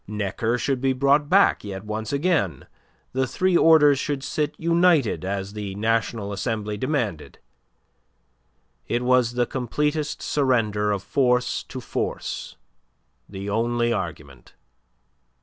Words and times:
Necker 0.07 0.57
should 0.57 0.81
be 0.81 0.93
brought 0.93 1.29
back 1.29 1.63
yet 1.63 1.83
once 1.85 2.11
again, 2.11 2.65
the 3.13 3.27
three 3.27 3.55
orders 3.55 3.99
should 3.99 4.23
sit 4.23 4.55
united 4.57 5.23
as 5.23 5.53
the 5.53 5.75
National 5.75 6.33
Assembly 6.33 6.75
demanded. 6.75 7.37
It 8.87 9.03
was 9.03 9.33
the 9.33 9.45
completest 9.45 10.23
surrender 10.23 10.91
of 10.91 11.03
force 11.03 11.61
to 11.65 11.79
force, 11.79 12.57
the 13.29 13.47
only 13.47 13.93
argument. 13.93 14.55